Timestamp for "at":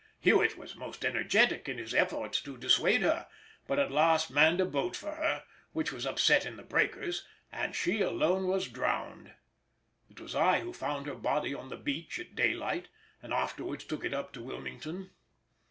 3.77-3.91, 12.17-12.33